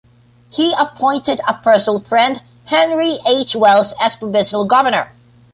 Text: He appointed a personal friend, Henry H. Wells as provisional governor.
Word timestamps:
He 0.49 0.73
appointed 0.79 1.41
a 1.47 1.53
personal 1.53 1.99
friend, 1.99 2.41
Henry 2.65 3.19
H. 3.27 3.55
Wells 3.55 3.93
as 4.01 4.15
provisional 4.15 4.65
governor. 4.65 5.11